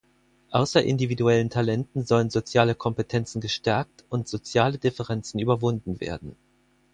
[0.49, 6.35] Außer individuellen Talenten sollen soziale Kompetenzen gestärkt und soziale Differenzen überwunden werden.